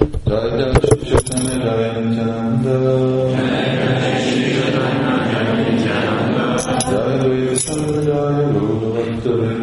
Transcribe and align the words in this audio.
Jai 0.00 0.50
Jai 6.90 7.54
Sandhya 7.54 8.22
Guru 8.52 9.53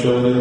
Children 0.00 0.39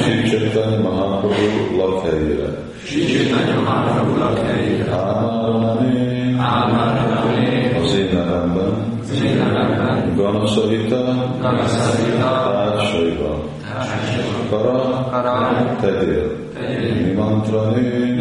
Sri 0.00 0.30
Chaitanya 0.30 0.78
Mahaprabhu 0.78 1.76
lakhelyére. 1.76 2.48
Ámárani, 6.38 7.76
az 7.82 7.94
én 7.98 8.08
nevemben, 8.14 8.72
Ganasahita, 10.16 11.00
társaival. 12.20 13.38
Kara, 14.50 15.76
tegyél, 15.80 16.26
Nimantrani, 17.04 18.14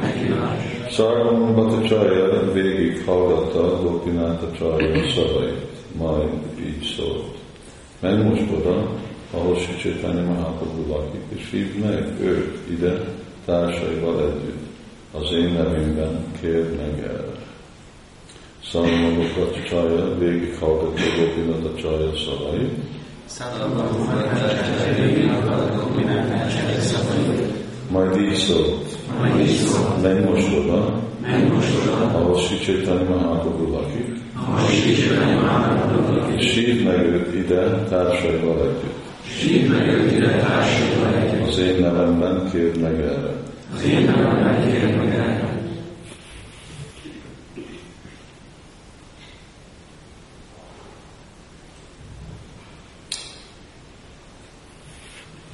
meghívás. 0.00 0.60
Sarvam 0.90 1.54
Bhattacharya 1.54 2.52
végig 2.52 3.02
hallgatta 3.06 3.80
Gopinata 3.82 4.46
Charya 4.58 5.02
szavait, 5.14 5.66
majd 5.98 6.28
így 6.66 6.94
szólt. 6.96 7.24
Menj 8.00 8.22
most 8.22 8.42
oda, 8.56 8.86
ahol 9.34 9.56
Sri 9.56 9.74
Chaitanya 9.76 10.22
Mahaprabhu 10.22 10.82
lakik, 10.92 11.20
és 11.40 11.50
hívd 11.50 12.20
őt 12.20 12.70
ide 12.70 13.04
társaival 13.44 14.20
együtt. 14.20 14.68
Az 15.12 15.32
én 15.32 15.52
nevemben 15.52 16.24
kérd 16.40 16.76
meg 16.76 17.04
el. 17.04 17.24
Sarvam 18.62 19.14
Bhattacharya 19.34 20.18
végig 20.18 20.56
hallgatta 20.58 21.02
Gopinata 21.18 21.74
Charya 21.74 22.16
szavait, 22.16 22.72
majd 27.90 28.20
így 28.20 28.34
szólt. 28.36 28.96
Menj 30.02 30.24
most 30.24 30.56
oda, 30.56 31.02
ahol 32.12 32.38
Sri 32.38 32.58
Chaitanya 32.58 33.08
Mahaprabhu 33.08 33.72
lakik, 33.72 34.18
és 36.36 36.54
hívd 36.54 36.84
meg 36.84 36.98
őt 36.98 37.34
ide 37.34 37.84
társaival 37.88 38.60
együtt. 38.62 39.09
Az 41.64 41.76
én 41.76 41.80
nevemben 41.80 42.50
kérd 42.50 42.80
meg 42.80 43.00
erre. 43.00 43.32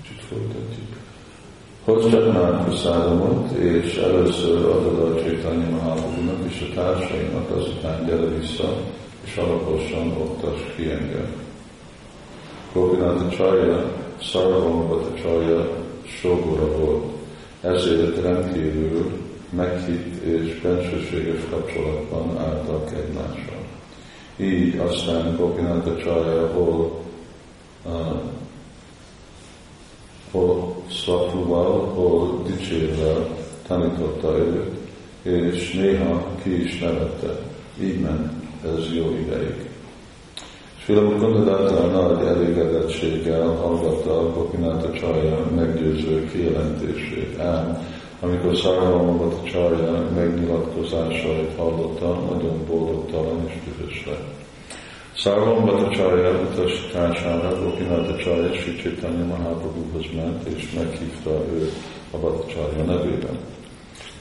Kicsit 0.03 0.22
folytatjuk. 0.28 0.97
Hozd 1.84 2.10
csak 2.10 2.32
már 2.32 2.64
praszádomot, 2.64 3.50
és 3.50 3.97
először 3.97 4.64
adod 4.64 4.98
a 4.98 5.22
Csétányi 5.22 5.70
Mahaprabhunak 5.70 6.38
és 6.48 6.70
a 6.70 6.75
társainak, 6.75 7.50
azután 7.50 8.06
gyere 8.06 8.26
vissza, 8.26 8.76
és 9.25 9.37
alaposan 9.37 10.10
oktass 10.10 10.60
ki 10.76 10.91
engem. 10.91 11.46
Gopinata 12.76 13.28
Csarja, 13.28 13.92
Szarvamabata 14.22 15.14
Csarja 15.22 15.69
sógora 16.20 16.78
volt, 16.78 17.04
ezért 17.60 18.22
rendkívül 18.22 19.10
meghitt 19.50 20.22
és 20.22 20.60
bensőséges 20.60 21.41
kapcsolatban 21.50 22.38
álltak 22.38 22.92
egymással. 22.92 23.64
Így 24.37 24.78
aztán 24.78 25.37
Gopinata 25.37 25.97
Csarja 25.97 26.47
hol 26.47 27.00
uh, 27.84 28.20
hol 30.31 30.76
szakluval, 31.04 31.84
hol 31.94 32.43
dicsérvel 32.43 33.37
tanította 33.66 34.38
őt, 34.38 34.75
és 35.22 35.72
néha 35.72 36.26
ki 36.43 36.62
is 36.62 36.78
nevette. 36.78 37.38
Így 37.81 38.00
ment 38.00 38.32
ez 38.64 38.94
jó 38.94 39.10
ideig. 39.10 39.66
Srila 40.87 41.01
Mukundadata 41.01 41.87
nagy 41.87 42.27
elégedettséggel 42.27 43.47
hallgatta 43.47 44.19
a 44.19 44.33
Gopinata 44.33 44.93
Csarja 44.93 45.51
meggyőző 45.57 46.25
kijelentését, 46.25 47.39
ám 47.39 47.87
amikor 48.21 48.57
Szarvamabata 48.57 49.43
Csarja 49.43 50.11
megnyilatkozásait 50.15 51.57
hallotta, 51.57 52.21
nagyon 52.31 52.65
boldogtalan 52.69 53.47
és 53.47 53.55
dühös 53.65 54.07
lett. 54.07 54.35
Szarvam 55.17 55.65
Bhattacharya 55.65 56.31
utasítására 56.31 57.63
Gopinata 57.63 58.17
Charya 58.17 58.53
Sri 58.53 58.77
Chaitanya 58.77 59.25
Mahaprabhuhoz 59.25 60.07
ment, 60.15 60.47
és 60.47 60.73
meghívta 60.73 61.31
őt 61.31 61.73
a 62.11 62.17
Bhattacharya 62.17 62.85
nevében. 62.85 63.39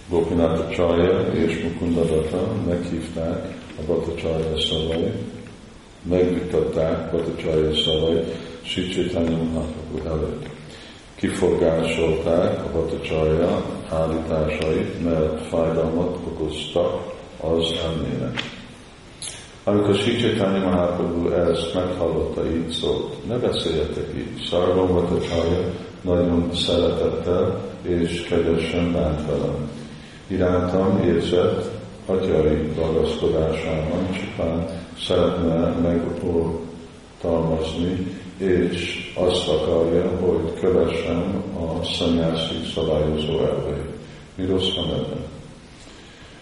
Gopinata 0.10 0.70
Charya 0.70 1.34
és 1.34 1.64
Mukundadata 1.64 2.52
meghívták 2.68 3.58
a 3.80 3.82
Bhattacharya 3.86 4.60
szavait, 4.60 5.35
megvitatták 6.10 7.12
Bhattacharya 7.12 7.76
szavait 7.76 8.36
Sri 8.62 8.88
Chaitanya 8.88 9.44
Mahaprabhu 9.44 10.08
előtt. 10.08 10.46
Kifogásolták 11.16 12.66
a 12.66 12.70
Bhattacharya 12.72 13.66
állításait, 13.90 15.04
mert 15.04 15.48
fájdalmat 15.48 16.18
okoztak 16.28 17.14
az 17.40 17.74
elmének. 17.86 18.40
Amikor 19.64 19.96
Sri 19.96 20.16
Chaitanya 20.16 20.60
Mahaprabhu 20.60 21.30
ezt 21.30 21.74
meghallotta, 21.74 22.46
így 22.52 22.70
szólt, 22.70 23.28
ne 23.28 23.38
beszéljetek 23.38 24.08
így, 24.18 24.48
Szarvam 24.50 24.88
Bhattacharya 24.88 25.74
nagyon 26.02 26.50
szeretettel 26.54 27.62
és 27.82 28.26
kedvesen 28.30 28.92
bánt 28.92 29.28
velem. 29.28 29.70
Irántam 30.28 31.02
érzett 31.06 31.70
atyai 32.06 32.72
ragaszkodásában 32.78 34.12
csupán 34.12 34.85
szeretne 34.98 35.70
megoltalmazni, 35.70 38.08
és 38.38 39.14
azt 39.16 39.48
akarja, 39.48 40.10
hogy 40.20 40.54
kövessem 40.60 41.44
a 41.58 41.84
szanyászi 41.84 42.56
szabályozó 42.74 43.40
elveit. 43.40 43.94
Mi 44.36 44.46
rossz 44.46 44.76
van 44.76 44.90
ebben? 44.90 45.24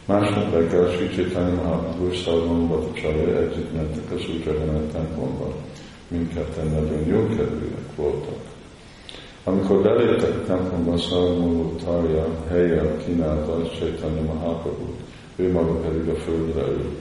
Másnap 0.05 0.53
reggel 0.53 0.89
Sri 0.89 1.07
Chaitanya 1.07 1.53
Mahaprabhu 1.53 2.07
és 2.07 2.19
Szarvam 2.19 2.67
Bhattacharya 2.67 3.37
együtt 3.37 3.73
mentek 3.73 4.11
az 4.11 4.25
Újjagannat 4.29 4.91
templomba. 4.91 5.53
Mindketten 6.07 6.67
nagyon 6.67 7.05
jó 7.07 7.27
kedvűek 7.27 7.95
voltak. 7.95 8.39
Amikor 9.43 9.81
beléptek 9.81 10.29
a 10.29 10.43
templomba, 10.45 10.97
Szarmó 10.97 11.75
Tarja 11.85 12.27
helyen 12.49 12.97
kínálta 13.05 13.69
Csaitanya 13.79 14.21
Mahaprabhu, 14.21 14.85
ő 15.35 15.51
maga 15.51 15.73
pedig 15.73 16.09
a 16.09 16.15
földre 16.15 16.61
ült, 16.61 16.99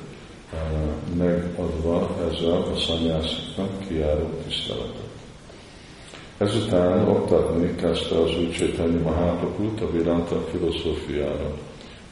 megadva 1.17 2.17
ezzel 2.31 2.53
a 2.53 2.77
szanyásziknak 2.87 3.87
kiáró 3.89 4.29
tiszteletet. 4.47 5.11
Ezután 6.39 7.09
oktatni 7.09 7.75
kezdte 7.75 8.19
az 8.19 8.31
Csaitanya 8.53 9.03
Mahaprabhu-t 9.03 9.81
a 9.81 9.91
Viranta 9.91 10.45
filozófiára, 10.51 11.55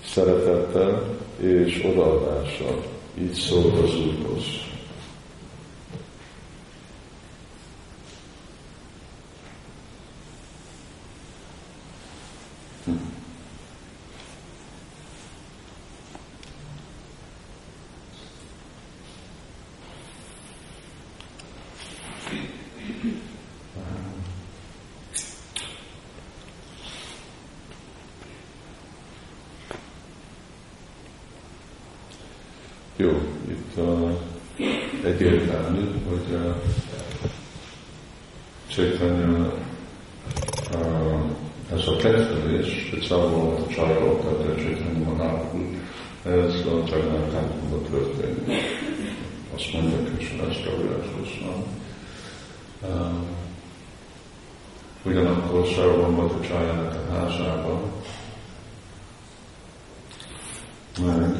szeretettel 0.04 1.02
és 1.40 1.84
odaadással, 1.84 2.82
így 3.18 3.32
szólt 3.32 3.78
az 3.78 3.94
Úrhoz. 3.94 4.44
Jó, 33.00 33.10
itt 33.48 33.76
uh, 33.76 34.10
egyértelmű, 35.04 35.80
hogy 36.08 36.34
uh, 36.34 36.54
Csaitanya 38.70 39.52
uh, 40.74 41.20
ez 41.72 41.86
a 41.86 41.96
hogy 42.90 43.02
szóval 43.02 43.56
a 43.56 43.72
csajok, 43.72 44.20
tehát 44.22 44.56
a 44.56 44.60
Csaitanya 44.60 44.98
Mahaprabhu, 44.98 45.58
ez 46.22 46.54
a 46.54 46.82
templomban 46.84 47.82
történik. 47.90 48.62
Azt 49.54 49.72
mondják, 49.72 50.08
és 50.18 50.36
ez 50.48 50.56
Kavirás 50.64 51.06
Goswami. 51.18 51.64
Uh, 52.82 53.10
ugyanakkor 55.02 55.66
Sarvam 55.66 56.14
volt 56.14 56.32
a 56.32 56.46
csajának 56.46 56.94
a 57.08 57.12
házában, 57.12 57.80
meg 61.06 61.36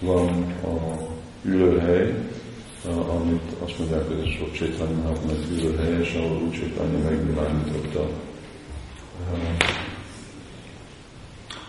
van 0.00 0.47
a 0.62 0.98
ülőhely, 1.42 2.14
amit 2.86 3.52
azt 3.64 3.78
mondják, 3.78 4.06
hogy 4.06 4.20
ez 4.26 4.34
sok 4.38 4.52
Csaitanya 4.52 5.12
egy 5.30 5.58
ülőhely, 5.58 6.00
és 6.00 6.14
ahol 6.14 6.42
úgy 6.46 6.52
Csaitanya 6.52 6.98
megnyilvánította 6.98 8.08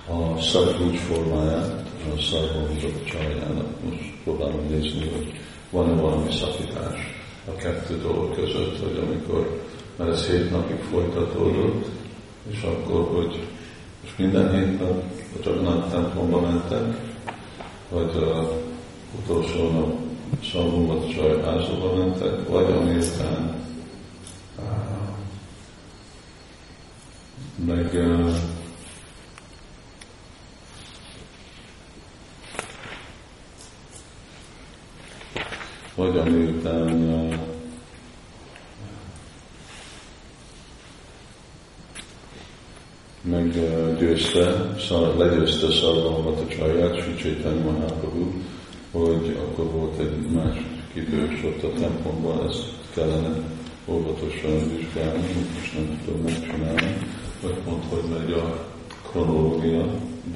a 0.09 0.41
szarvúgy 0.41 0.95
formáját, 0.95 1.85
a 2.15 2.21
szarvúgyok 2.21 3.03
csajának. 3.03 3.83
Most 3.89 4.13
próbálom 4.23 4.67
nézni, 4.69 5.09
hogy 5.09 5.39
van-e 5.69 6.01
valami 6.01 6.31
szakítás 6.31 7.17
a 7.47 7.55
kettő 7.55 7.97
dolog 8.01 8.35
között, 8.35 8.79
hogy 8.79 9.03
amikor, 9.07 9.63
mert 9.95 10.11
ez 10.11 10.27
hét 10.27 10.51
napig 10.51 10.79
folytatódott, 10.91 11.85
és 12.51 12.61
akkor, 12.61 13.07
hogy 13.15 13.39
most 14.03 14.17
minden 14.17 14.53
hét 14.53 14.79
nap 14.79 15.03
a 15.35 15.39
Jagannath 15.43 15.91
templomba 15.91 16.39
mentek, 16.39 16.97
vagy 17.89 18.23
a 18.23 18.68
utolsó 19.17 19.71
nap 19.71 20.07
Szalvumot 20.51 21.11
sajházóba 21.11 21.95
mentek, 21.95 22.47
vagy 22.47 22.71
amiután 22.71 23.57
meg 27.65 27.97
vagy 35.95 36.17
amiután 36.17 37.39
meggyőzte, 43.21 44.75
legyőzte 45.17 45.67
a 45.67 45.71
csaját, 46.47 47.17
Chaitanya 47.17 47.71
Mahaprabhu, 47.71 48.31
hogy 48.91 49.37
akkor 49.39 49.65
volt 49.65 49.99
egy 49.99 50.29
másik 50.31 50.65
idő, 50.93 51.31
és 51.31 51.43
ott 51.43 51.63
a 51.63 51.79
templomban 51.79 52.47
ezt 52.47 52.63
kellene 52.93 53.35
óvatosan 53.85 54.75
vizsgálni, 54.75 55.27
most 55.55 55.73
nem 55.73 56.01
tudom 56.05 56.21
megcsinálni, 56.21 56.97
vagy 57.41 57.53
pont, 57.53 57.83
hogy 57.89 58.03
megy 58.19 58.31
a 58.31 58.67
kronológia 59.09 59.85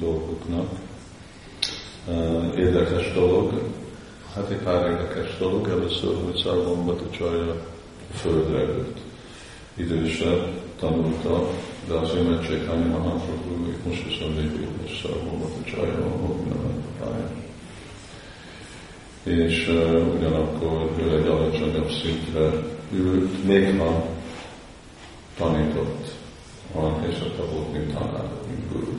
dolgoknak. 0.00 0.68
Érdekes 2.56 3.12
dolog, 3.12 3.62
hát 4.34 4.50
egy 4.50 4.62
pár 4.62 4.90
érdekes 4.90 5.38
dolog, 5.38 5.68
először, 5.68 6.16
hogy 6.24 6.36
Szarvambat 6.36 7.00
a 7.00 7.10
csaja 7.10 7.66
földre 8.14 8.62
ült. 8.62 8.98
Idősebb 9.76 10.60
tanulta 10.78 11.48
de 11.88 11.94
az 11.94 12.14
én 12.14 12.40
Chaitanya 12.42 12.86
Mahaprabhu 12.86 13.54
még 13.64 13.76
most 13.86 14.06
is 14.06 14.20
a 14.20 14.26
végül 14.34 14.68
szarvómat 15.02 15.52
a 15.60 15.70
csajra, 15.70 16.04
ahol 16.04 16.36
nem. 16.48 16.73
És 19.24 19.68
uh, 19.68 20.14
ugyanakkor 20.16 20.90
ő 20.98 21.16
egy 21.16 21.26
alacsonyabb 21.26 21.90
szintre 21.90 22.50
ült, 22.92 23.44
még 23.46 23.78
ha 23.78 24.06
tanított, 25.38 26.12
olyan 26.74 27.00
helyzete 27.00 27.42
volt, 27.52 27.72
mint 27.72 27.94
tanár, 27.94 28.28
mint 28.48 28.72
guru. 28.72 28.92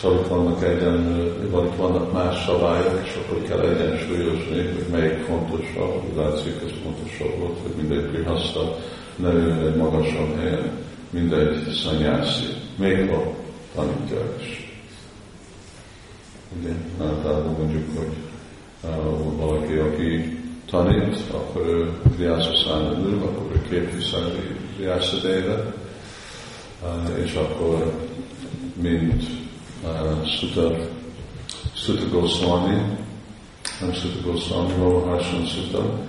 Szóval 0.00 0.18
itt 0.18 0.26
vannak 0.26 0.64
egyen, 0.64 1.32
van, 1.50 1.66
itt 1.66 1.76
vannak 1.76 2.12
más 2.12 2.44
szabályok, 2.44 3.00
és 3.06 3.14
akkor 3.14 3.42
kell 3.42 3.60
egyensúlyozni, 3.60 4.56
hogy 4.56 4.86
melyik 4.90 5.24
fontosabb, 5.24 6.04
úgy 6.10 6.16
látszik, 6.16 6.54
ez 6.64 6.72
fontosabb 6.82 7.38
volt, 7.38 7.58
hogy 7.62 7.72
mindegy 7.76 8.10
prihaszta 8.10 8.78
ne 9.16 9.32
ülne 9.32 9.66
egy 9.66 9.76
magasabb 9.76 10.38
helyen, 10.38 10.70
mint 11.10 11.32
egy 11.32 11.72
szanyászi, 11.84 12.46
még 12.78 13.10
ha 13.10 13.34
tanítja 13.74 14.36
is. 14.40 14.70
Ugye, 16.60 16.72
általában 17.00 17.54
mondjuk, 17.58 17.84
hogy 17.98 18.12
valaki, 19.36 19.74
aki 19.74 20.38
tanít, 20.70 21.22
akkor 21.30 21.66
ő 21.66 21.90
Vyászaszánál 22.16 23.00
ül, 23.00 23.22
akkor 23.22 23.50
ő 23.52 23.62
képviseli 23.68 24.56
Vyászadévet, 24.78 25.74
uh, 26.82 27.24
és 27.24 27.34
akkor 27.34 27.92
mint 28.74 29.22
Sutta, 30.38 30.76
Sutta 31.74 32.08
Goswami, 32.08 32.80
Sutta 33.92 34.30
Goswami, 34.30 34.72
Maharsan 34.72 35.46
Sutta, 35.46 36.00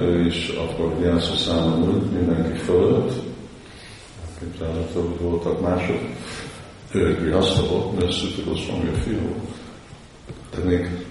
ő 0.00 0.26
is 0.26 0.48
akkor 0.48 0.98
Vyászaszánál 0.98 1.78
ül, 1.78 2.10
mindenki 2.12 2.58
fölött, 2.58 3.12
képzelhető, 4.38 5.00
hogy 5.00 5.20
voltak 5.20 5.60
mások. 5.60 6.00
Ő 6.92 7.36
azt 7.36 7.68
volt, 7.68 7.98
mert 7.98 8.12
Szütőgosz 8.12 8.66
van 8.66 8.88
a 8.88 8.96
fiú. 8.96 9.34
De 10.50 10.64
még 10.64 11.06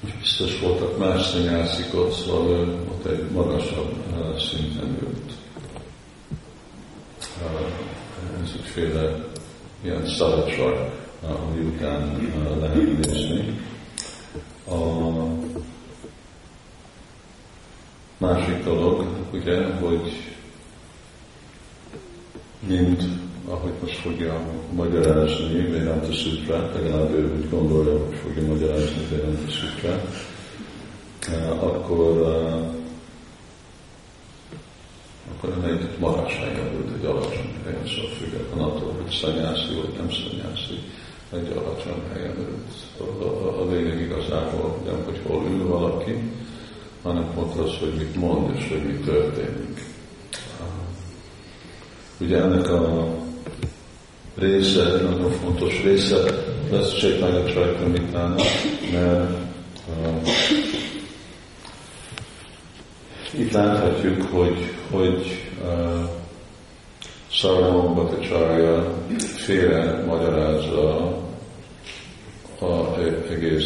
biztos 0.00 0.60
voltak 0.60 0.98
más 0.98 1.26
szenyászik 1.26 1.94
ott, 1.94 2.12
szóval 2.12 2.50
ő 2.50 2.78
ott 2.88 3.04
egy 3.06 3.30
magasabb 3.30 3.94
uh, 4.10 4.38
szinten 4.38 4.98
ült. 5.02 5.32
Uh, 7.42 8.42
ez 8.42 8.50
egyféle 8.56 9.24
ilyen 9.82 10.06
szabadság, 10.06 10.90
ami 11.22 11.60
után 11.60 12.30
lehet 12.60 13.06
nézni. 13.06 13.60
A 14.68 14.76
másik 18.18 18.64
dolog, 18.64 19.06
ugye, 19.32 19.66
hogy 19.66 20.34
mint 22.66 23.02
ahogy 23.48 23.72
most 23.80 23.96
fogja 23.96 24.40
magyarázni 24.72 25.70
Vedanta 25.70 26.12
Sutra, 26.12 26.70
legalább 26.74 27.14
ő 27.14 27.34
úgy 27.36 27.50
gondolja, 27.50 28.06
hogy 28.06 28.16
fogja 28.16 28.46
magyarázni 28.46 29.06
Vedanta 29.10 29.50
Sutra, 29.50 30.02
eh, 31.28 31.62
akkor, 31.62 32.22
eh, 32.22 32.58
akkor 35.34 35.50
nem 35.50 35.64
egy 35.64 35.88
helyen 36.28 36.72
volt, 36.72 36.96
egy 36.98 37.04
alacsony 37.04 37.54
helyen, 37.64 37.86
szóval 37.86 38.10
független 38.10 38.58
attól, 38.58 38.92
hogy 39.02 39.12
szanyászi 39.12 39.74
vagy 39.74 39.94
nem 39.96 40.10
szanyászi, 40.10 40.78
egy 41.32 41.56
alacsony 41.56 42.02
helyen 42.12 42.36
ült. 42.38 42.72
A, 42.98 43.24
a, 43.24 43.60
a 43.60 43.70
lényeg 43.70 44.00
igazából 44.00 44.76
nem, 44.84 45.04
hogy 45.04 45.20
hol 45.26 45.44
ül 45.50 45.66
valaki, 45.66 46.32
hanem 47.02 47.30
pont 47.34 47.54
az, 47.54 47.78
hogy 47.78 47.94
mit 47.98 48.16
mond 48.16 48.56
és 48.56 48.68
hogy 48.68 48.82
mi 48.82 48.92
történik. 49.04 49.94
Ugye 52.20 52.36
ennek 52.36 52.70
a 52.70 53.08
része, 54.38 54.82
nagyon 54.82 55.30
fontos 55.30 55.82
része 55.82 56.16
lesz 56.70 56.94
Csaitanya 56.94 57.44
Csajtamitának, 57.44 58.40
mert 58.92 59.30
uh, 59.88 60.28
itt 63.38 63.52
láthatjuk, 63.52 64.22
hogy, 64.22 64.74
hogy 64.90 65.42
uh, 65.62 66.08
Sarvam 67.28 67.94
Bhattacharya 67.94 68.94
félre 69.18 70.04
magyarázza 70.06 70.96
a 72.60 72.98
egész 73.30 73.64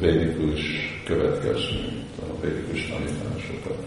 védikus 0.00 0.60
következményt, 1.06 2.08
a 2.20 2.40
védikus 2.40 2.86
tanításokat. 2.86 3.78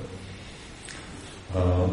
Uh, 1.56 1.90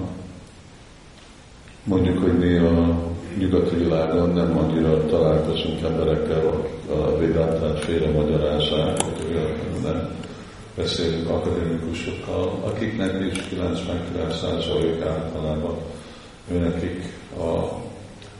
mondjuk, 1.84 2.18
hogy 2.18 2.38
mi 2.38 2.56
a 2.56 2.98
nyugati 3.38 3.76
világon 3.76 4.30
nem 4.30 4.58
annyira 4.58 5.06
találkozunk 5.06 5.82
emberekkel, 5.82 6.46
akik 6.46 6.90
a 6.90 7.18
Védántát 7.18 7.78
félre 7.84 8.10
magyarázzák, 8.10 9.02
hogy 9.02 9.34
olyan 9.34 9.82
nem 9.82 10.08
beszélünk 10.76 11.28
akadémikusokkal, 11.28 12.60
akiknek 12.64 13.32
is 13.32 13.40
99%-ig 13.50 15.02
általában 15.02 15.76
őnekik 16.50 17.12
a 17.38 17.82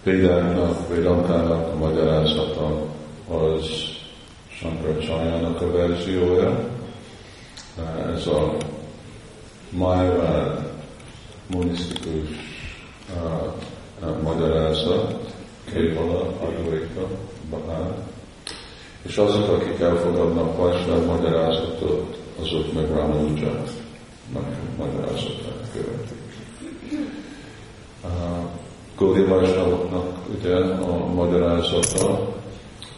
Védáknak, 0.03 0.95
Védantának 0.95 1.73
a 1.73 1.77
magyarázata 1.77 2.87
az 3.29 3.65
Sankaracsajának 4.49 5.61
a 5.61 5.71
verziója. 5.73 6.69
Ez 8.15 8.27
a 8.27 8.57
Májvád 9.71 10.73
monisztikus 11.47 12.54
magyarázat, 14.23 15.35
Kévala, 15.73 16.21
Advaita, 16.21 17.07
Bahár, 17.51 17.95
és 19.03 19.17
azok, 19.17 19.49
akik 19.49 19.81
elfogadnak 19.81 20.57
Vajsnáv 20.57 21.07
magyarázatot, 21.07 22.19
azok 22.41 22.73
meg 22.73 22.89
Ramanuja 22.91 23.63
magyarázatát 24.79 25.71
követik. 25.73 26.23
Gódi 28.97 29.25
Vajsnavoknak 29.25 30.19
ugye 30.39 30.57
a 30.65 31.07
magyarázata 31.15 32.35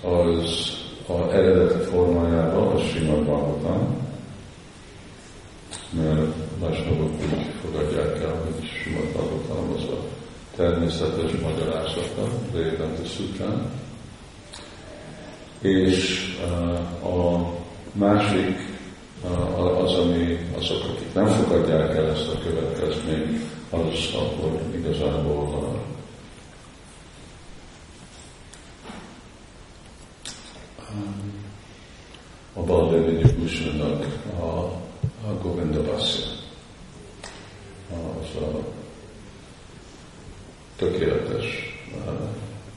az 0.02 0.74
a 1.08 1.32
eredeti 1.32 1.84
formájában 1.84 2.66
a 2.66 2.78
Srimad 2.78 3.24
Bhagavatam, 3.24 4.05
mert 5.90 6.34
Vajsnavok 6.58 7.12
úgy 7.12 7.52
fogadják 7.62 8.22
el, 8.22 8.42
hogy 8.44 8.68
Srimad 8.68 9.12
Bhagavatam 9.12 9.72
az 9.76 9.82
a 9.82 9.98
természetes 10.56 11.32
magyarázata, 11.42 12.28
Védante 12.52 13.04
Sutrán, 13.04 13.70
és 15.60 16.28
a 17.02 17.50
másik 17.92 18.74
az, 19.82 19.92
ami 19.94 20.38
azok, 20.56 20.84
akik 20.84 21.14
nem 21.14 21.26
fogadják 21.26 21.96
el 21.96 22.10
ezt 22.10 22.28
a 22.28 22.38
következményt, 22.38 23.40
az 23.70 24.14
akkor 24.14 24.60
igazából 24.74 25.84
a 32.54 32.60
Baldevi 32.60 33.22
Bhushannak 33.22 34.06
a, 34.40 34.44
a 34.44 34.85
Govinda 35.42 35.82
Vasya. 35.82 36.24
Az 37.90 38.42
a 38.42 38.58
tökéletes, 40.76 41.78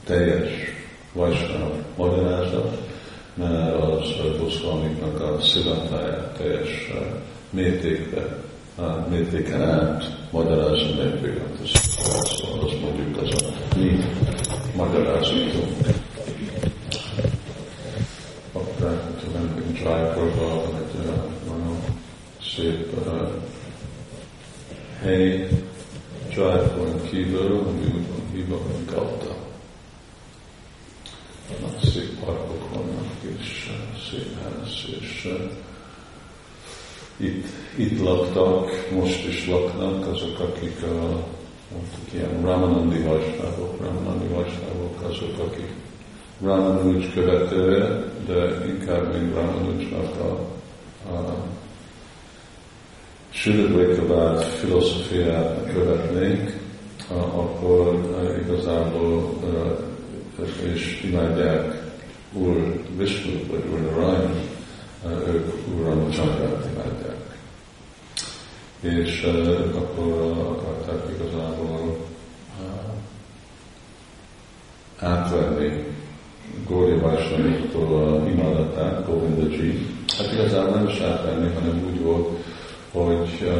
teljes 0.04 0.50
Vajsnáv 1.12 1.72
magyarázat, 1.96 2.78
mert 3.34 3.82
az 3.82 4.14
Goszvalmiknak 4.38 5.20
a 5.20 5.40
szivatáját 5.40 6.36
teljes 6.36 6.90
mértékben 7.50 8.48
mértéken 9.08 9.62
át 9.62 10.16
magyarázza 10.30 10.94
meg. 10.96 11.38
Szóval 11.72 12.64
azt 12.64 12.80
mondjuk 12.80 13.16
az 13.22 13.42
a 13.42 13.76
mi 13.76 14.04
magyarázatunk. 14.76 15.86
Akkor 18.52 19.02
tudom, 19.20 19.74
Jaipurba 19.74 20.62
egy 20.78 21.06
nagyon 21.46 21.78
szép 22.56 23.06
uh, 23.06 23.28
hely, 25.02 25.48
Jaipurn 26.34 27.00
kívül, 27.78 28.04
ami 28.10 28.36
hívva 28.40 28.58
Gauta. 28.86 29.36
Szép 31.82 32.24
parkok 32.24 32.74
vannak, 32.74 33.38
és 33.38 33.70
szép 34.10 34.38
ház, 34.42 34.84
és 35.00 35.28
itt, 37.16 37.46
itt 37.76 38.00
laktak, 38.00 38.90
most 38.90 39.26
is 39.26 39.46
laknak 39.46 40.06
azok, 40.06 40.38
akik 40.40 40.82
a, 40.82 41.26
mondtuk, 41.72 42.12
ilyen 42.12 42.40
Ramanandi 42.42 43.02
Vajsnávok, 43.02 43.80
Ramanandi 43.80 44.26
Vajsnávok 44.26 45.02
azok, 45.02 45.38
akik 45.38 45.72
Ramanuj 46.42 47.10
követője, 47.14 48.04
de 48.26 48.66
inkább 48.66 49.12
még 49.12 49.34
Ramanujnak 49.34 50.20
a, 50.20 50.30
a 51.10 51.44
Sülödvékabát 53.30 54.44
filozófiát 54.44 55.72
követnék, 55.72 56.59
akkor 57.16 58.00
igazából 58.46 59.34
és 60.74 61.02
imádják 61.04 61.92
Úr 62.32 62.82
Vishnu 62.96 63.46
vagy 63.50 63.64
Úr 63.72 63.80
Narayan, 63.80 64.34
ők 65.26 65.52
Úr 65.68 66.08
Csandrati 66.08 66.68
és 68.80 69.24
uh, 69.26 69.76
akkor 69.76 70.30
akarták 70.30 71.02
igazából 71.14 71.96
átvenni 74.98 75.84
Góri 76.68 77.00
Vásnavitól 77.00 78.02
a 78.02 78.28
imadatát, 78.28 79.06
Govindaji. 79.06 79.86
Hát 80.18 80.32
igazából 80.32 80.74
nem 80.74 80.88
is 80.88 81.00
átvenni, 81.00 81.54
hanem 81.54 81.84
úgy 81.90 82.00
volt, 82.02 82.28
hogy 82.92 83.50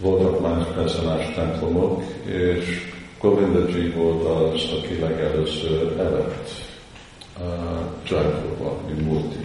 voltak 0.00 0.40
más 0.40 0.66
personás 0.74 1.34
templomok, 1.34 2.02
és 2.24 2.88
Govindaji 3.20 3.88
volt 3.88 4.24
az, 4.24 4.62
aki 4.78 4.98
legelőször 5.00 5.98
evett 5.98 6.48
uh, 7.40 7.46
Jaipurban, 8.08 8.76
mint 8.86 9.06
Murti. 9.06 9.44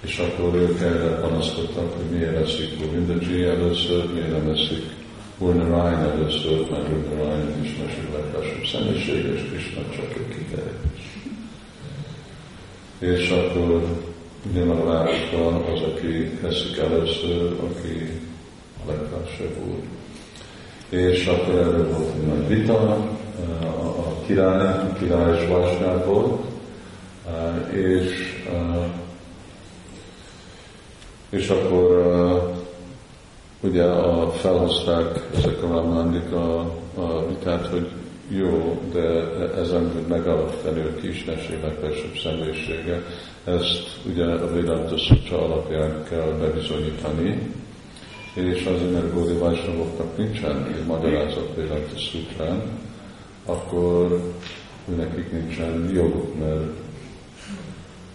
És 0.00 0.18
akkor 0.18 0.54
ők 0.54 0.80
erre 0.80 1.20
panaszkodtak, 1.20 1.92
hogy 1.96 2.18
miért 2.18 2.46
eszik 2.46 2.78
Govindaji 2.80 3.44
először, 3.44 4.12
miért 4.12 4.30
nem 4.30 4.50
eszik 4.50 4.82
Purnarayan 5.38 6.10
először, 6.10 6.70
mert 6.70 6.84
Purnarayan 6.84 7.64
is 7.64 7.76
mesél 7.82 8.10
legfelsőbb 8.12 8.66
személyisége, 8.66 9.34
és 9.34 9.40
Krishna 9.50 9.82
csak 9.96 10.14
egy 10.16 10.36
kiterjedés. 10.36 11.18
És 12.98 13.30
akkor 13.30 13.86
nyilván 14.52 14.76
a 14.76 14.84
városban 14.84 15.54
az, 15.54 15.80
aki 15.80 16.38
eszik 16.46 16.76
először, 16.76 17.56
aki 17.60 18.20
legfelsőbb 18.88 19.56
úr. 19.68 19.78
És 20.88 21.26
akkor 21.26 21.54
erről 21.54 21.88
volt 21.88 22.14
egy 22.14 22.26
nagy 22.26 22.48
vita, 22.48 22.96
a 23.96 24.20
király, 24.26 24.66
a 24.66 24.92
király 24.98 25.42
is 25.42 25.46
volt, 26.04 26.44
és 27.72 28.36
és 31.28 31.48
akkor 31.48 32.06
ugye 33.60 33.84
a, 33.84 34.30
felhozták 34.30 35.26
ezek 35.36 35.62
a 35.62 35.68
Ramandik 35.68 36.32
a, 36.32 36.60
a 36.94 37.26
vitát, 37.28 37.66
hogy 37.66 37.88
jó, 38.28 38.82
de 38.92 39.00
ezen, 39.56 39.90
hogy 39.92 40.04
megalapítani 40.08 40.80
a 40.80 41.00
kisnesség 41.00 41.62
legfelsőbb 41.62 42.16
személyisége, 42.22 43.02
ezt 43.44 43.98
ugye 44.06 44.24
a 44.24 44.52
Vedanta 44.52 44.94
alapján 45.30 46.04
kell 46.08 46.36
bebizonyítani, 46.40 47.54
és 48.36 48.64
azért, 48.64 48.92
mert 48.92 49.12
Gódi 49.12 49.32
Vajsnavoknak 49.32 50.16
nincsen 50.16 50.66
egy 50.66 50.86
magyarázat 50.86 51.54
Vedanta 51.54 51.98
Sutrán, 51.98 52.62
akkor 53.44 54.20
nekik 54.96 55.32
nincsen 55.32 55.90
joguk, 55.94 56.38
mert 56.38 56.70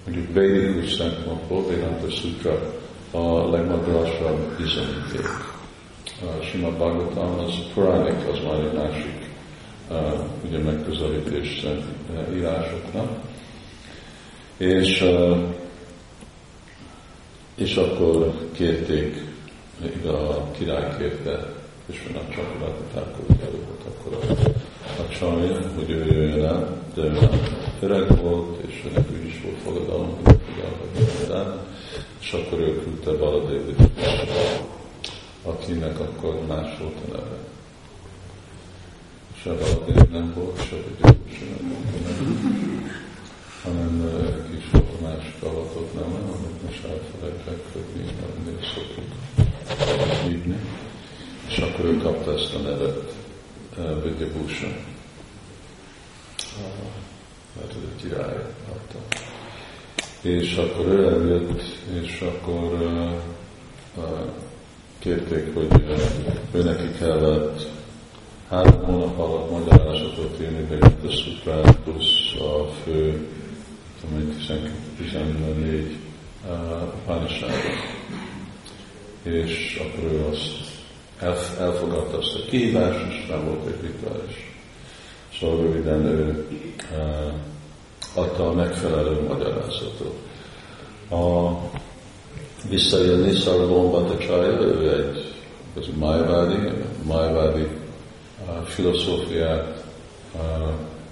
mondjuk 0.06 0.34
védikus 0.34 0.94
szempontból 0.94 1.66
Vedanta 1.68 2.10
Sutra 2.10 2.74
a 3.12 3.50
legmagasabb 3.50 4.58
bizonyíték. 4.58 5.50
A 6.22 6.44
Sima 6.44 6.70
Bhagavatam 6.70 7.40
az 7.40 7.54
Puranik, 7.74 8.28
az 8.32 8.40
már 8.44 8.60
egy 8.60 8.74
másik 8.74 9.30
uh, 9.90 9.98
ugye 10.46 10.58
megközelítés 10.58 11.64
uh, 11.64 12.36
írásoknak. 12.36 13.10
És, 14.58 15.02
uh, 15.02 15.38
és 17.56 17.76
akkor 17.76 18.34
kérték, 18.52 19.31
a 20.06 20.52
király 20.52 20.98
kérte, 20.98 21.32
a 22.16 22.34
csakrát, 22.34 22.78
volt 23.52 23.84
akkor 23.88 24.18
a, 24.22 24.50
a 25.02 25.08
csaj, 25.08 25.72
hogy 25.76 25.90
ő 25.90 26.06
jöjjön 26.06 26.46
el, 26.46 26.78
de 26.94 27.02
ő 27.02 27.30
öreg 27.80 28.22
volt, 28.22 28.64
és 28.66 28.84
ő 29.14 29.26
is 29.26 29.42
volt 29.44 29.58
fogadalom, 29.64 30.18
hogy 30.24 30.40
és 32.22 32.32
akkor 32.34 32.60
ő 32.60 32.84
küldte 32.84 33.12
Baladévit, 33.12 33.90
akinek 35.44 36.00
akkor 36.00 36.46
más 36.48 36.78
volt 36.80 36.96
a 37.08 37.12
neve. 37.12 37.38
Se 39.42 39.50
Baladév 39.50 40.10
nem 40.12 40.34
volt, 40.36 40.58
se 40.58 40.76
se 41.30 41.46
nem 41.46 41.68
volt 41.70 41.92
hanem 43.64 44.10
kis 44.52 44.72
volt 44.72 45.02
más 45.02 45.36
kavatot, 45.40 45.94
nem, 45.94 46.04
amit 46.04 46.64
most 46.66 46.84
elfelejtek, 46.84 47.60
hogy 47.74 47.84
mi 47.96 48.04
nem 48.46 48.58
szoktuk 48.76 49.51
hívni. 50.24 50.60
És 51.48 51.58
akkor 51.58 51.86
ő 51.86 51.98
kapta 51.98 52.34
ezt 52.34 52.54
a 52.54 52.60
nevet, 52.60 53.14
Vidyabhusha. 54.04 54.68
Mert 57.56 57.70
ez 57.70 57.78
egy 57.96 58.02
király 58.02 58.46
adta. 58.70 59.20
És 60.22 60.56
akkor 60.56 60.86
ő 60.86 61.08
eljött, 61.08 61.62
és 62.02 62.22
akkor 62.22 62.74
uh, 62.74 63.12
uh, 63.96 64.20
kérték, 65.00 65.54
hogy 65.54 65.68
ő 66.52 66.64
neki 66.64 66.92
kellett 66.98 67.68
három 68.50 68.84
hónap 68.84 69.20
alatt 69.20 69.52
magyarázatot 69.52 70.38
írni, 70.42 70.66
de 70.66 70.86
a 70.86 71.12
szuprát 71.12 71.76
plusz 71.76 72.40
a 72.40 72.72
fő, 72.84 73.28
tudom, 74.02 74.38
14 74.98 75.98
uh. 76.46 77.91
És 79.24 79.82
akkor 79.82 80.12
ő 80.12 80.26
azt 80.26 81.60
elfogadta 81.60 82.18
azt 82.18 82.36
a 82.36 82.50
kihívást, 82.50 83.00
és 83.10 83.28
nem 83.30 83.46
volt 83.46 83.68
egy 83.68 83.82
rituális. 83.82 84.52
Szóval 85.40 85.62
röviden 85.62 86.06
ő 86.06 86.48
adta 88.14 88.50
a 88.50 88.54
megfelelő 88.54 89.22
magyarázatot. 89.28 90.18
A 91.10 91.52
visszajönni 92.70 93.36
Szarvon 93.36 94.18
Csája, 94.18 94.60
ő 94.60 94.94
egy 94.94 95.32
az 95.76 95.88
májvádi, 96.00 96.70
májvádi 97.08 97.68
filozófiát 98.66 99.84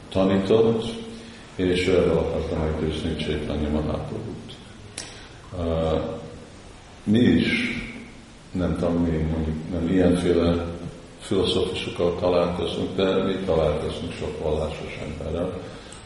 tanított, 0.10 0.86
és 1.56 1.86
erre 1.86 2.12
akarta 2.12 2.56
meggyőzni 2.58 3.16
Csétanya 3.16 3.70
Mahaprabhut. 3.70 4.54
Uh, 5.58 6.02
mi 7.04 7.20
is 7.20 7.69
nem 8.52 8.78
tudom, 8.78 9.04
mi 9.04 9.18
mondjuk 9.18 9.72
nem 9.72 9.88
ilyenféle 9.88 10.66
filozófusokkal 11.20 12.16
találkozunk, 12.20 12.96
de 12.96 13.24
mi 13.24 13.34
találkozunk 13.46 14.12
sok 14.14 14.44
vallásos 14.44 15.00
emberrel, 15.04 15.60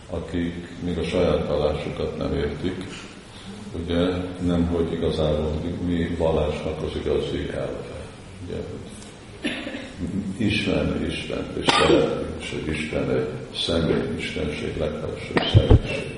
akik 0.10 0.68
még 0.80 0.98
a 0.98 1.04
saját 1.04 1.48
vallásukat 1.48 2.18
nem 2.18 2.34
értik, 2.34 2.88
ugye 3.84 4.08
nem, 4.46 4.66
hogy 4.66 4.94
igazából 4.94 5.52
mi 5.86 6.16
vallásnak 6.18 6.82
az 6.82 6.96
igazi 6.96 7.50
elve. 7.52 8.02
Ugye, 8.46 8.58
ismerni 10.38 11.06
Isten, 11.06 11.46
és 11.60 11.66
szeretni, 11.66 12.26
és 12.40 12.52
hogy 12.52 12.74
Isten 12.74 13.10
egy 13.10 13.28
személy, 13.56 14.18
Istenség 14.18 14.78
legfelsőbb 14.78 15.42
személyiség. 15.54 16.12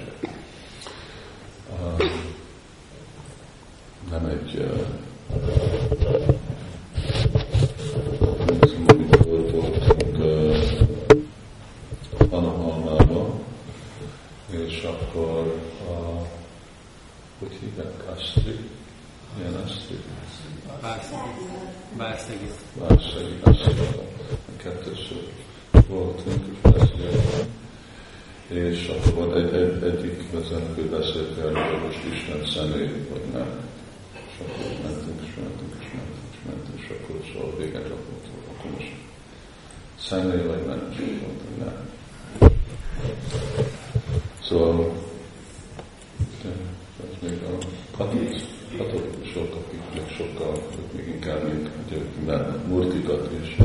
Nem 4.10 4.26
egy 4.26 4.66
és 14.50 14.84
akkor 14.84 15.62
a, 15.88 16.28
hogy 17.40 17.58
hívják, 17.60 18.10
Asztri? 18.16 18.60
Milyen 19.38 19.54
Asztri? 19.66 19.96
Bárszegi. 21.98 22.52
Bárszegi, 22.80 23.40
Asztri. 23.44 23.92
Kettőször 24.58 25.28
voltunk, 25.88 26.46
és 28.48 28.88
akkor 28.88 29.14
volt 29.14 29.36
egy, 29.36 29.54
egy, 29.54 29.84
egyik 29.84 30.32
vezető 30.32 30.90
beszélt 30.90 31.38
erről, 31.38 31.64
hogy 31.64 31.82
most 31.86 32.04
Isten 32.14 32.46
személy, 32.46 33.08
vagy 33.10 33.26
nem. 33.34 33.50
És 34.14 34.40
akkor 34.40 34.66
mentünk, 34.84 35.22
és 35.28 35.36
mentünk, 35.36 35.76
és 35.80 35.88
mentünk, 35.94 36.32
és 36.32 36.40
mentünk, 36.46 36.80
és 36.80 36.90
akkor 36.90 37.16
szóval 37.34 37.58
véget 37.58 37.88
rakott, 37.88 38.26
akkor 38.48 38.72
most 38.72 38.94
vagy 40.10 40.66
nem, 40.68 40.88
és 40.92 40.98
mondtam, 40.98 41.48
nem. 41.60 41.74
Szóval 44.44 44.92
ez 47.04 47.30
még 47.30 47.40
a 47.44 47.58
katolikusok, 48.78 49.56
akik 49.56 49.82
még 49.94 50.16
sokkal, 50.18 50.52
még 50.96 51.08
inkább 51.08 51.44
még 51.44 51.70
murtikat 52.68 53.30
is. 53.44 53.58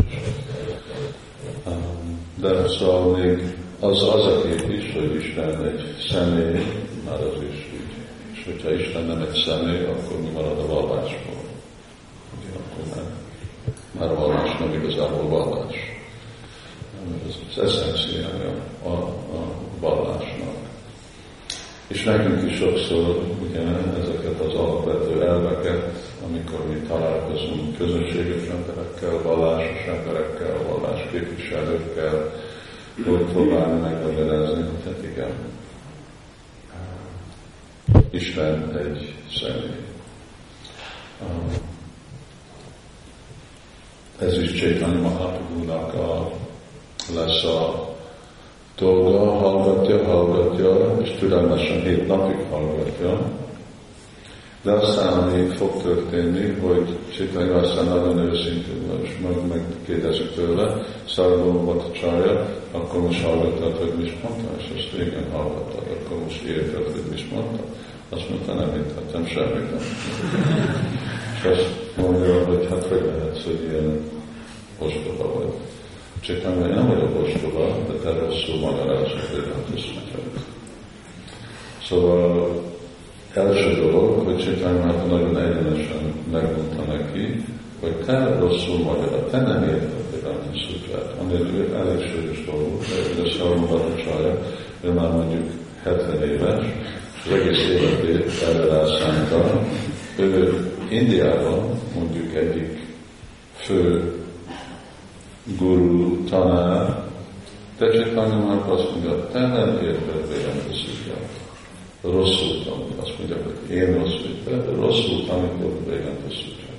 Um, 1.66 2.20
de 2.35 2.68
szóval 2.68 3.16
még 3.16 3.57
az, 3.81 4.03
az 4.03 4.26
a 4.26 4.40
kép 4.42 4.70
is, 4.70 4.92
hogy 4.92 5.14
Isten 5.14 5.64
egy 5.64 5.96
személy, 6.11 6.64
már 7.05 7.20
az 7.20 7.42
is 7.53 7.68
így. 7.72 7.94
És 8.33 8.44
hogyha 8.44 8.72
Isten 8.72 9.05
nem 9.05 9.20
egy 9.20 9.42
személy, 9.46 9.85
akkor 9.85 10.20
mi 10.20 10.29
marad 10.29 10.59
a 10.59 10.66
vallásból? 10.66 11.42
Ugye, 12.38 12.59
akkor 12.59 12.96
már, 12.96 13.05
már 13.98 14.11
a 14.11 14.14
vallás 14.14 14.59
nem 14.59 14.72
igazából 14.72 15.29
vallás. 15.29 15.98
Ez 17.29 17.35
az 17.50 17.64
eszenciája 17.64 18.55
a, 18.83 18.88
a 18.88 19.55
vallásnak. 19.81 20.55
És 21.87 22.05
nekünk 22.05 22.50
is 22.50 22.50
sokszor 22.61 23.20
ugye, 23.49 23.61
ezeket 24.03 24.40
az 24.40 24.55
alapvető 24.55 25.23
elveket, 25.23 26.12
amikor 26.27 26.66
mi 26.68 26.81
találkozunk 26.88 27.77
közönséges 27.77 28.49
emberekkel, 28.49 29.23
vallásos 29.23 29.87
emberekkel, 29.87 30.57
vallás 30.68 31.01
képviselőkkel, 31.11 32.33
hogy 33.05 33.25
próbálni 33.25 33.81
megmagyarázni, 33.81 34.62
hogy 34.62 34.85
hát 34.85 35.03
igen, 35.12 35.33
Isten 38.11 38.77
egy 38.77 39.14
személy. 39.40 39.87
Ez 44.18 44.38
is 44.38 44.53
Csétani 44.53 45.01
Mahaprabhu-nak 45.01 45.94
a, 45.94 46.33
lesz 47.14 47.44
a 47.44 47.89
dolga, 48.80 49.18
hallgatja, 49.18 50.04
hallgatja, 50.04 50.96
és 51.02 51.10
türelmesen 51.18 51.80
hét 51.80 52.06
napig 52.06 52.36
hallgatja. 52.50 53.18
De 54.62 54.72
aztán, 54.72 55.12
ami 55.12 55.46
fog 55.46 55.82
történni, 55.82 56.58
hogy 56.60 56.96
Csitanyi 57.16 57.48
aztán 57.48 57.84
nagyon 57.84 58.18
őszintén, 58.18 58.82
és 59.02 59.10
meg, 59.22 59.46
megkérdezik 59.48 60.34
tőle, 60.34 60.82
Szarabon 61.08 61.64
volt 61.64 61.82
a 61.82 61.92
csaja, 61.92 62.46
akkor 62.72 63.00
most 63.00 63.22
hallgattad, 63.24 63.76
hogy 63.76 63.92
mi 63.96 64.04
is 64.04 64.16
mondta, 64.22 64.48
és 64.58 64.64
azt 64.76 64.98
régen 64.98 65.30
hallgattad, 65.32 65.82
akkor 65.88 66.22
most 66.22 66.42
érted, 66.42 66.84
hogy 66.84 67.02
mi 67.08 67.14
is 67.14 67.28
mondta. 67.34 67.62
Azt 68.08 68.28
mondta, 68.28 68.54
nem 68.54 68.74
értettem 68.76 69.26
semmit. 69.26 69.70
Nem. 69.70 69.80
és 71.36 71.44
azt 71.44 71.96
mondja, 71.96 72.44
hogy 72.44 72.66
hát 72.70 72.84
hogy 72.84 73.04
lehetsz, 73.06 73.44
hogy 73.44 73.66
ilyen 73.70 74.00
ostoba 74.78 75.32
vagy. 75.34 75.52
Csétányi, 76.20 76.68
én 76.68 76.74
nem 76.74 76.87
vagyok 76.87 77.22
ostoba, 77.22 77.76
de 77.88 77.92
te 77.92 78.18
rosszul 78.18 78.59
magyarázod, 78.59 79.18
nem 79.33 79.64
tudsz 79.70 79.85
Szóval 81.88 82.62
első 83.35 83.74
dolog, 83.80 84.24
hogy 84.24 84.38
Csétányi 84.38 84.78
nagyon 85.09 85.38
egyenesen 85.38 86.14
megmondta 86.33 86.83
neki, 86.83 87.44
hogy 87.80 87.94
te 88.06 88.38
rosszul 88.38 88.78
magyaráz, 88.78 89.30
te 89.30 89.40
nem 89.40 89.62
érted 89.62 90.00
Vedanta 90.11 90.59
Sutrát, 90.59 91.14
ami 91.20 91.33
ő 91.33 91.74
elég 91.74 92.11
súlyos 92.11 92.44
dolog, 92.44 92.78
de 93.16 93.22
a 93.22 93.30
Sarmabata 93.30 94.02
Csarja, 94.04 94.38
ő 94.80 94.90
már 94.90 95.11
mondjuk 95.11 95.50
70 95.83 96.22
éves, 96.22 96.64
és 97.24 97.30
az 97.30 97.38
egész 97.38 97.68
életét 97.68 98.42
erre 98.48 98.66
rászánta. 98.66 99.61
Ő 100.16 100.64
Indiában 100.90 101.80
mondjuk 101.94 102.35
egyik 102.35 102.87
fő 103.54 104.10
guru, 105.44 106.24
tanár, 106.24 107.03
de 107.79 107.90
Csaitanya 107.90 108.64
azt 108.68 108.90
mondja, 108.90 109.29
te 109.33 109.40
nem 109.40 109.79
érted 109.83 110.29
Vedanta 110.29 110.74
Sutrát. 110.74 111.29
Rosszul 112.03 112.64
tanul, 112.64 112.92
azt 113.00 113.18
mondja, 113.18 113.37
hogy 113.42 113.76
én 113.76 113.94
rosszul, 113.98 114.31
de 114.44 114.74
rosszul 114.74 115.26
tanítod 115.26 115.87
Vedanta 115.87 116.31
Sutrát. 116.31 116.79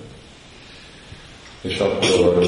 És 1.62 1.80
akkor, 1.80 2.45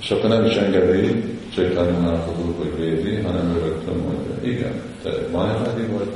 és 0.00 0.10
akkor 0.10 0.28
nem 0.28 0.44
is 0.44 0.54
engedi 0.54 1.24
Csaitanya 1.54 1.98
Mahaprabhu, 1.98 2.52
hogy 2.52 2.76
védi, 2.76 3.14
hanem 3.14 3.58
rögtön 3.62 3.96
mondja, 3.96 4.50
igen, 4.50 4.82
te 5.02 5.10
Majádi 5.32 5.82
vagy, 5.82 6.08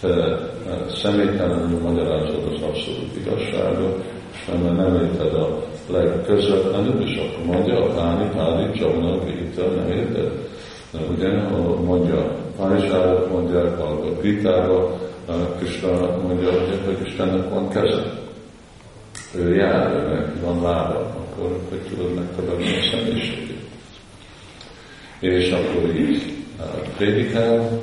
te 0.00 0.38
személytelenül 1.02 1.80
magyarázod 1.80 2.52
az 2.52 2.62
abszolút 2.62 3.16
igazságot, 3.16 4.04
és 4.32 4.40
mert 4.62 4.76
nem 4.76 4.94
érted 4.94 5.34
a 5.34 5.67
legközvetlenül, 5.88 7.08
és 7.08 7.16
akkor 7.16 7.54
mondja 7.54 7.84
a 7.84 7.92
Páni, 7.94 8.28
Páni, 8.36 8.78
Csavana, 8.78 9.24
Gita, 9.24 9.66
nem 9.66 9.90
érted? 9.90 10.32
De 10.90 10.98
ugye 11.16 11.28
mondja, 11.84 12.36
Pánisárat 12.56 13.30
mondják, 13.32 13.78
a 13.80 14.20
Gitára, 14.22 14.98
Krishna 15.58 16.16
mondja, 16.22 16.50
hogy 16.84 17.06
Istennek 17.06 17.48
van 17.48 17.68
keze. 17.68 18.04
Ő 19.34 19.54
jár, 19.54 20.34
van 20.42 20.62
lába, 20.62 20.98
akkor 20.98 21.58
hogy 21.68 21.78
tudod 21.78 22.14
megtagadni 22.14 22.64
a 22.64 22.82
személyiségét. 22.90 23.66
És 25.20 25.50
akkor 25.50 25.96
így 25.96 26.22
prédikál, 26.96 27.82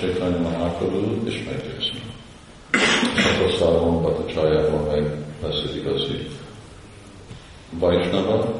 Csaitanya 0.00 0.38
Mahaprabhu, 0.38 1.26
és 1.26 1.44
meggyőzni. 1.44 2.02
És 3.16 3.60
akkor 3.60 4.18
a 4.18 4.32
csajában 4.32 4.86
meg 4.86 5.10
lesz 5.42 5.62
egy 5.68 5.76
igazi 5.76 6.28
Vajsnava, 7.78 8.54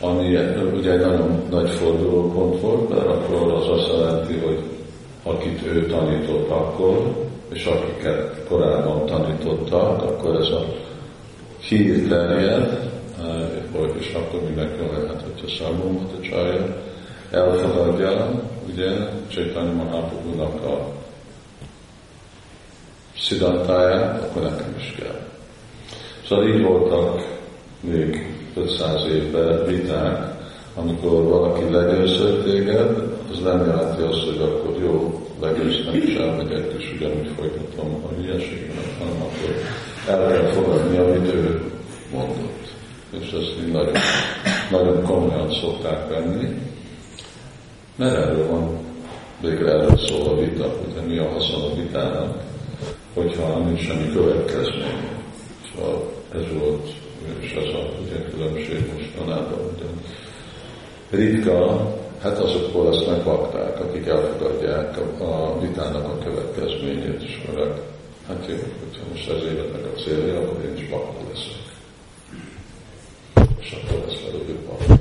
ami 0.00 0.36
ugye 0.74 0.92
egy 0.92 1.00
nagyon 1.00 1.42
nagy 1.50 1.70
fordulópont 1.70 2.60
volt, 2.60 2.88
mert 2.88 3.06
akkor 3.06 3.52
az 3.52 3.68
azt 3.68 3.92
jelenti, 3.92 4.38
hogy 4.38 4.58
akit 5.22 5.66
ő 5.66 5.86
tanított 5.86 6.50
akkor, 6.50 7.14
és 7.52 7.64
akiket 7.66 8.44
korábban 8.48 9.06
tanítottak, 9.06 10.02
akkor 10.02 10.34
ez 10.40 10.48
a 10.48 10.64
hír 11.60 12.08
terjed, 12.08 12.90
és 13.98 14.14
akkor 14.14 14.42
mindenki 14.42 14.80
lehet, 14.92 15.22
hogyha 15.22 15.56
számolmat 15.58 16.12
a 16.18 16.20
csaja, 16.20 16.76
elfogadja, 17.30 18.42
ugye, 18.72 18.90
Csaitanya 19.28 19.72
Mahaprabhu-nak 19.72 20.64
a 20.64 20.92
szidantáját, 23.18 24.22
akkor 24.22 24.42
nekem 24.42 24.74
is 24.78 24.94
kell. 24.98 25.20
Szóval 26.28 26.48
így 26.48 26.62
voltak 26.62 27.38
még 27.80 28.25
500 28.56 29.06
évben 29.06 29.66
viták, 29.66 30.34
amikor 30.74 31.22
valaki 31.22 31.70
legőször 31.70 32.42
téged, 32.42 32.90
az 33.32 33.38
nem 33.38 33.66
jelenti 33.66 34.02
azt, 34.02 34.24
hogy 34.24 34.40
akkor 34.40 34.76
jó, 34.82 35.20
legősznek 35.40 35.94
is 35.94 36.14
elmegyek, 36.14 36.72
és 36.78 36.92
ugyanúgy 36.96 37.30
folytatom 37.36 38.04
a 38.04 38.20
hülyeségemet, 38.20 38.94
hanem 38.98 39.22
akkor 39.22 39.54
el 40.08 40.26
kell 40.28 40.50
fogadni, 40.52 40.98
amit 40.98 41.34
ő 41.34 41.60
mondott. 42.12 42.74
És 43.10 43.32
ezt 43.32 43.54
így 43.66 43.72
nagyon, 43.72 43.94
nagyon 44.70 45.02
komolyan 45.02 45.52
szokták 45.52 46.08
venni, 46.08 46.60
mert 47.96 48.16
erről 48.16 48.46
van, 48.46 48.78
végre 49.40 49.70
erről 49.70 49.98
szól 49.98 50.28
a 50.28 50.40
vita, 50.40 50.64
hogy 50.64 51.06
mi 51.06 51.18
a 51.18 51.28
haszon 51.28 51.62
a 51.62 51.74
vitának, 51.74 52.42
hogyha 53.14 53.58
nincs 53.58 53.80
semmi 53.80 54.12
következmény. 54.12 55.08
Szóval 55.74 56.12
ez 56.34 56.42
volt, 56.58 56.92
és 57.40 57.52
ez 57.52 57.74
a 57.74 57.90
ugye, 58.04 58.30
különbség 58.30 58.92
mostanában. 58.92 59.58
Ugye. 59.74 59.84
Ritka, 61.10 61.86
hát 62.22 62.38
azokból 62.38 62.90
lesznek 62.90 63.24
bakták, 63.24 63.80
akik 63.80 64.06
elfogadják 64.06 64.98
a, 64.98 65.24
a 65.24 65.60
vitának 65.60 66.04
a 66.04 66.18
következményét, 66.18 67.22
és 67.22 67.40
mert 67.54 67.80
hát 68.28 68.46
jó, 68.48 68.54
hogyha 68.54 69.02
most 69.10 69.30
ez 69.30 69.42
életnek 69.42 69.84
a 69.94 69.98
célja, 69.98 70.40
akkor 70.40 70.64
én 70.64 70.76
is 70.76 70.88
bakta 70.88 71.20
leszek. 71.28 71.64
És 73.60 73.76
akkor 73.82 74.06
lesz 74.06 74.20
belőle 74.20 74.60
bakta. 74.68 74.94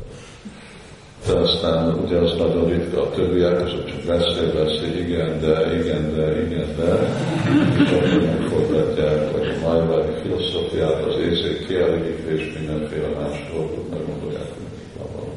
De 1.27 1.33
aztán 1.33 1.93
ugye 1.93 2.17
az 2.17 2.37
nagyon 2.37 2.69
ritka, 2.69 3.01
a 3.01 3.09
többiek 3.09 3.61
azok 3.61 3.89
beszél, 4.05 4.53
beszél, 4.53 4.97
igen, 4.97 5.39
de, 5.39 5.79
igen, 5.79 6.15
de, 6.15 6.41
igen, 6.45 6.75
de, 6.77 6.91
és 7.83 7.91
akkor 7.91 8.21
megfordítják, 8.21 9.31
hogy 9.31 9.47
a 9.47 9.67
majvai 9.67 10.21
filozófiát, 10.21 11.03
az 11.03 11.17
észék 11.17 11.67
kielégítés, 11.67 12.53
mindenféle 12.57 13.07
más 13.07 13.51
dolgot 13.53 13.89
megmondják, 13.89 14.47
hogy 14.53 14.67
van 14.97 15.07
valami 15.15 15.35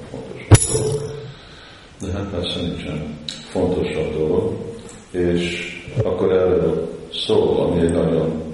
dolog. 0.72 1.02
De 2.00 2.12
hát 2.12 2.31
persze 2.31 2.61
nincsen 2.61 3.18
fontosabb 3.50 4.16
dolog, 4.18 4.57
és 5.11 5.76
akkor 6.02 6.33
erről 6.33 6.88
szól, 7.12 7.61
ami 7.61 7.81
egy 7.81 7.92
nagyon 7.92 8.46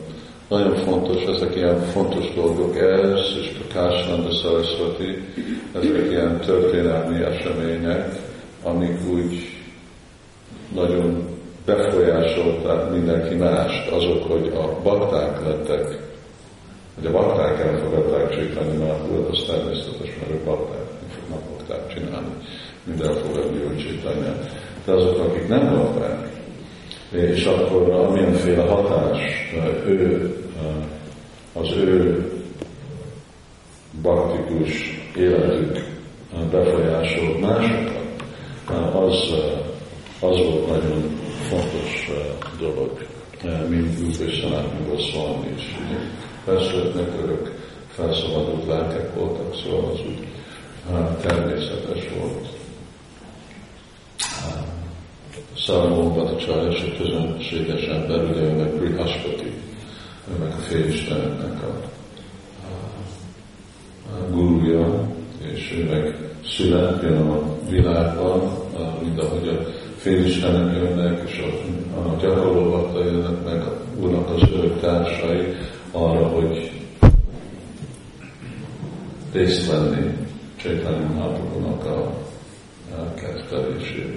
nagyon 0.48 0.76
fontos, 0.76 1.22
ezek 1.22 1.56
ilyen 1.56 1.80
fontos 1.80 2.34
dolgok, 2.34 2.76
ez 2.78 3.20
és 3.40 3.50
a 3.68 3.72
Kásnanda 3.72 4.30
Saraswati, 4.30 5.18
ezek 5.74 6.10
ilyen 6.10 6.40
történelmi 6.40 7.22
események, 7.22 8.08
amik 8.62 8.98
úgy 9.10 9.53
nagyon 10.74 11.28
befolyásolták 11.64 12.90
mindenki 12.90 13.34
mást, 13.34 13.90
azok, 13.90 14.22
hogy 14.22 14.52
a 14.54 14.82
bakták 14.82 15.46
lettek, 15.46 15.98
hogy 16.94 17.06
a 17.06 17.10
bakták 17.10 17.60
elfogadták 17.60 18.30
Csétani 18.30 18.76
Mahaprabhut, 18.76 19.28
az 19.28 19.44
természetes, 19.46 20.16
mert 20.18 20.30
ők 20.30 20.44
bakták, 20.44 20.86
fognak 21.08 21.42
bakták 21.50 21.94
csinálni, 21.94 22.34
mind 22.84 23.00
elfogadni 23.00 23.62
hogy 23.66 23.78
Csétanyát. 23.78 24.50
De 24.84 24.92
azok, 24.92 25.18
akik 25.18 25.48
nem 25.48 25.76
bakták, 25.76 26.28
és 27.10 27.44
akkor 27.44 27.90
amilyenféle 27.90 28.62
hatás 28.62 29.20
ő, 29.86 30.34
az 31.52 31.70
ő 31.76 32.28
baktikus 34.02 35.00
életük 35.16 35.84
befolyásolt 36.50 37.40
másokat, 37.40 38.02
az, 38.92 39.34
az 40.24 40.36
volt 40.36 40.66
nagyon 40.66 41.18
fontos 41.48 42.10
dolog, 42.58 43.06
mint 43.68 44.00
Úr 44.00 44.30
Sanátni 44.30 44.86
Goszvalmi 44.88 45.46
is. 45.56 45.74
Persze 46.44 46.74
örök 47.22 47.54
felszabadult 47.88 48.66
lelkek 48.66 49.14
voltak, 49.14 49.54
szóval 49.54 49.90
az 49.90 49.98
úgy 49.98 50.26
természetes 51.20 52.08
volt. 52.18 52.48
Szalmóban 55.56 56.26
a 56.26 56.36
család, 56.36 56.72
és 56.72 56.80
a 56.80 57.02
közönséges 57.02 57.82
ember, 57.82 58.30
ugye 58.30 58.52
meg 58.52 58.74
Brihaspati, 58.78 59.52
meg 60.38 60.48
a 60.48 60.60
félisteneknek 60.60 61.62
a, 61.62 61.80
gurúja, 64.30 65.08
és 65.52 65.72
ő 65.76 65.88
meg 65.90 66.18
szület, 66.44 67.02
jön 67.02 67.16
a 67.16 67.42
világban, 67.68 68.50
mint 69.02 69.20
ahogy 69.20 69.48
a 69.48 69.73
félistenek 70.04 70.76
jönnek, 70.76 71.28
és 71.28 71.38
a, 71.38 71.98
a 71.98 72.16
gyakorlóbatta 72.20 73.04
jönnek 73.04 73.44
meg 73.44 73.62
a 73.62 73.80
úrnak 74.00 74.30
az 74.30 74.42
örök 74.52 74.80
társai 74.80 75.56
arra, 75.90 76.26
hogy 76.26 76.70
részt 79.32 79.70
venni 79.70 80.16
Csaitanya 80.56 81.06
Mahaprabhu-nak 81.06 81.84
a, 81.84 81.98
a 82.90 83.14
kettelésében. 83.14 84.12